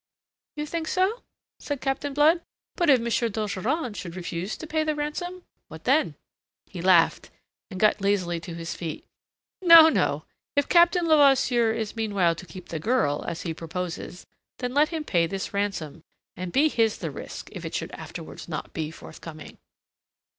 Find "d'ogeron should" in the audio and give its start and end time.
3.31-4.15